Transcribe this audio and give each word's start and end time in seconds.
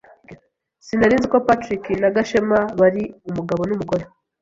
Sinari 0.85 1.15
nzi 1.17 1.27
ko 1.33 1.37
Patrick 1.47 1.83
na 2.01 2.09
Gashema 2.15 2.59
bari 2.79 3.03
umugabo 3.29 3.61
n'umugore. 3.65 4.03